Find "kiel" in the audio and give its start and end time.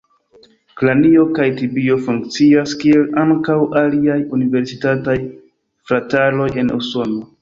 2.85-3.05